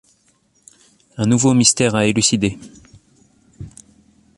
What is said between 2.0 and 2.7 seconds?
élucider...